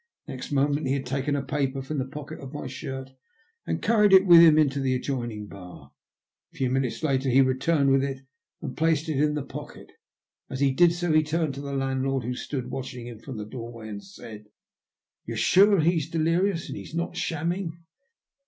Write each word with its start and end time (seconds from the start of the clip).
Next 0.27 0.51
moment 0.51 0.87
he 0.87 0.93
had 0.93 1.05
taken 1.05 1.35
a 1.35 1.43
paper 1.43 1.79
from 1.83 1.99
the 1.99 2.07
pocket 2.07 2.39
of 2.39 2.55
my 2.55 2.65
shirt, 2.65 3.11
and 3.67 3.83
carried 3.83 4.13
it 4.13 4.25
with 4.25 4.41
him 4.41 4.57
into 4.57 4.79
the 4.79 4.95
adjoining 4.95 5.45
bar. 5.45 5.91
A 6.51 6.55
few 6.57 6.71
minutes 6.71 7.03
later 7.03 7.29
he 7.29 7.39
returned 7.39 7.91
with 7.91 8.03
it 8.03 8.25
and 8.61 8.71
replaced 8.71 9.09
it 9.09 9.19
in 9.19 9.35
the 9.35 9.43
pocket. 9.43 9.91
As 10.49 10.59
he 10.59 10.71
did 10.71 10.91
so 10.91 11.11
he 11.13 11.21
turned 11.21 11.53
to 11.53 11.61
the 11.61 11.73
landlord, 11.75 12.23
who 12.23 12.33
stood 12.33 12.71
watching 12.71 13.05
him 13.05 13.19
from 13.19 13.37
the 13.37 13.45
doorway, 13.45 13.89
and 13.89 14.03
said— 14.03 14.47
"You're 15.27 15.37
sure 15.37 15.79
he's 15.79 16.09
delirious, 16.09 16.65
that 16.65 16.75
he's 16.75 16.95
not 16.95 17.15
shamming 17.15 17.77